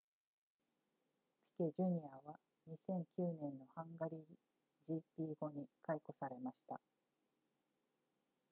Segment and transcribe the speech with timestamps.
[1.59, 2.01] ピケ jr.
[2.25, 4.21] は2009年のハンガリー
[5.19, 6.81] gp 後に解雇されました